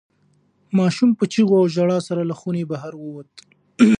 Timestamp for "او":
1.61-1.65